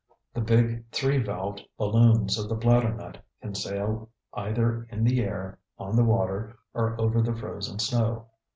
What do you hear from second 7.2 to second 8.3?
the frozen snow.